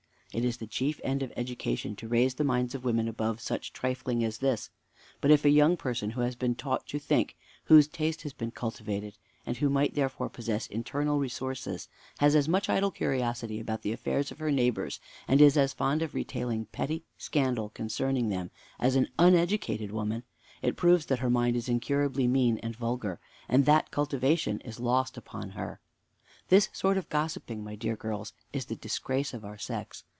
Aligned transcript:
It 0.33 0.45
is 0.45 0.59
the 0.59 0.65
chief 0.65 1.01
end 1.03 1.23
of 1.23 1.33
education 1.35 1.93
to 1.97 2.07
raise 2.07 2.35
the 2.35 2.45
minds 2.45 2.73
of 2.73 2.85
women 2.85 3.09
above 3.09 3.41
such 3.41 3.73
trifling 3.73 4.23
as 4.23 4.37
this. 4.37 4.69
But 5.19 5.29
if 5.29 5.43
a 5.43 5.49
young 5.49 5.75
person 5.75 6.11
who 6.11 6.21
has 6.21 6.37
been 6.37 6.55
taught 6.55 6.87
to 6.87 6.99
think, 6.99 7.35
whose 7.65 7.85
taste 7.89 8.21
has 8.21 8.31
been 8.31 8.51
cultivated, 8.51 9.17
and 9.45 9.57
who 9.57 9.69
might 9.69 9.93
therefore 9.93 10.29
possess 10.29 10.67
internal 10.67 11.19
resources, 11.19 11.89
has 12.19 12.33
as 12.33 12.47
much 12.47 12.69
idle 12.69 12.91
curiosity 12.91 13.59
about 13.59 13.81
the 13.81 13.91
affairs 13.91 14.31
of 14.31 14.39
her 14.39 14.51
neighbors, 14.51 15.01
and 15.27 15.41
is 15.41 15.57
as 15.57 15.73
fond 15.73 16.01
of 16.01 16.13
retailing 16.13 16.63
petty 16.67 17.03
scandal 17.17 17.67
concerning 17.67 18.29
them, 18.29 18.51
as 18.79 18.95
an 18.95 19.09
uneducated 19.19 19.91
woman, 19.91 20.23
it 20.61 20.77
proves 20.77 21.07
that 21.07 21.19
her 21.19 21.29
mind 21.29 21.57
is 21.57 21.67
incurably 21.67 22.25
mean 22.25 22.57
and 22.59 22.73
vulgar, 22.77 23.19
and 23.49 23.65
that 23.65 23.91
cultivation 23.91 24.61
is 24.61 24.79
lost 24.79 25.17
upon 25.17 25.49
her. 25.49 25.81
"This 26.47 26.69
sort 26.71 26.95
of 26.97 27.09
gossiping, 27.09 27.61
my 27.65 27.75
dear 27.75 27.97
girls, 27.97 28.31
is 28.53 28.67
the 28.67 28.77
disgrace 28.77 29.33
of 29.33 29.43
our 29.43 29.57
sex. 29.57 30.05